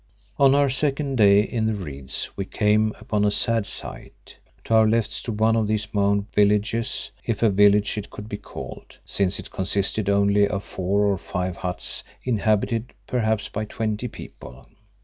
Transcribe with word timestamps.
On 0.39 0.55
our 0.55 0.67
second 0.67 1.17
day 1.17 1.41
in 1.43 1.67
the 1.67 1.75
reeds 1.75 2.31
we 2.35 2.43
came 2.45 2.91
upon 2.99 3.23
a 3.23 3.29
sad 3.29 3.67
sight. 3.67 4.39
To 4.63 4.73
our 4.73 4.87
left 4.87 5.11
stood 5.11 5.39
one 5.39 5.55
of 5.55 5.67
these 5.67 5.93
mound 5.93 6.25
villages, 6.33 7.11
if 7.23 7.43
a 7.43 7.51
village 7.51 7.95
it 7.99 8.09
could 8.09 8.27
be 8.27 8.37
called, 8.37 8.97
since 9.05 9.37
it 9.37 9.51
consisted 9.51 10.09
only 10.09 10.47
of 10.47 10.63
four 10.63 11.01
or 11.03 11.19
five 11.19 11.57
huts 11.57 12.03
inhabited 12.23 12.93
perhaps 13.05 13.47
by 13.47 13.63
twenty 13.63 14.07
people. 14.07 14.65